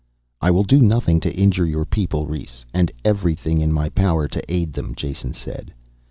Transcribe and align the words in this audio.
"I 0.41 0.49
will 0.49 0.63
do 0.63 0.81
nothing 0.81 1.19
to 1.19 1.35
injure 1.35 1.67
your 1.67 1.85
people, 1.85 2.25
Rhes 2.25 2.65
and 2.73 2.91
everything 3.05 3.61
in 3.61 3.71
my 3.71 3.89
power 3.89 4.27
to 4.29 4.41
aid 4.51 4.73
them," 4.73 4.95
Jason 4.95 5.31
said. 5.31 5.75